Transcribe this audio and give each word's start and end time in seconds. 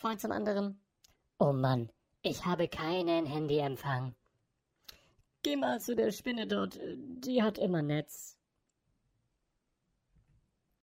Freund 0.00 0.18
zum 0.18 0.32
anderen. 0.32 0.80
Oh 1.38 1.52
Mann, 1.52 1.90
ich 2.22 2.46
habe 2.46 2.68
keinen 2.68 3.26
Handyempfang. 3.26 4.14
Geh 5.42 5.56
mal 5.56 5.78
zu 5.78 5.94
der 5.94 6.10
Spinne 6.10 6.46
dort, 6.46 6.80
die 6.82 7.42
hat 7.42 7.58
immer 7.58 7.82
Netz. 7.82 8.39